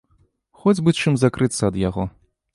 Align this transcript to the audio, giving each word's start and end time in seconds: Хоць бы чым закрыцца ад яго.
Хоць 0.63 0.81
бы 0.87 0.95
чым 1.03 1.19
закрыцца 1.25 1.61
ад 1.71 1.79
яго. 1.87 2.09